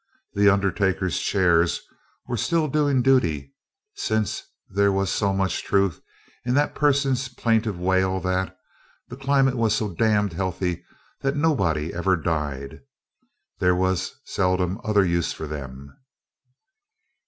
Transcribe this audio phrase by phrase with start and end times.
[0.33, 1.79] The undertaker's chairs
[2.27, 3.53] were still doing duty,
[3.93, 6.01] since there was so much truth
[6.43, 8.57] in that person's plaintive wail that
[9.09, 10.83] "the climate was so damned healthy
[11.21, 12.79] that nobody ever died,"
[13.59, 15.95] there was seldom other use for them.